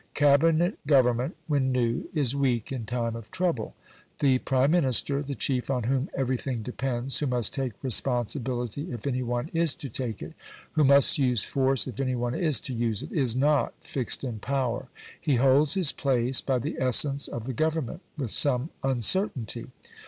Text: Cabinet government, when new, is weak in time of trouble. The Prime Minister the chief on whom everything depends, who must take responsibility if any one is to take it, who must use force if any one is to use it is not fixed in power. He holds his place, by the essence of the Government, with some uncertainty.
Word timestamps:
Cabinet 0.15 0.79
government, 0.87 1.35
when 1.45 1.71
new, 1.71 2.09
is 2.15 2.35
weak 2.35 2.71
in 2.71 2.87
time 2.87 3.15
of 3.15 3.29
trouble. 3.29 3.75
The 4.17 4.39
Prime 4.39 4.71
Minister 4.71 5.21
the 5.21 5.35
chief 5.35 5.69
on 5.69 5.83
whom 5.83 6.09
everything 6.15 6.63
depends, 6.63 7.19
who 7.19 7.27
must 7.27 7.53
take 7.53 7.73
responsibility 7.83 8.91
if 8.91 9.05
any 9.05 9.21
one 9.21 9.51
is 9.53 9.75
to 9.75 9.89
take 9.89 10.23
it, 10.23 10.33
who 10.71 10.83
must 10.83 11.19
use 11.19 11.43
force 11.43 11.85
if 11.85 11.99
any 11.99 12.15
one 12.15 12.33
is 12.33 12.59
to 12.61 12.73
use 12.73 13.03
it 13.03 13.11
is 13.11 13.35
not 13.35 13.75
fixed 13.79 14.23
in 14.23 14.39
power. 14.39 14.87
He 15.21 15.35
holds 15.35 15.75
his 15.75 15.91
place, 15.91 16.41
by 16.41 16.57
the 16.57 16.77
essence 16.79 17.27
of 17.27 17.45
the 17.45 17.53
Government, 17.53 18.01
with 18.17 18.31
some 18.31 18.71
uncertainty. 18.81 19.67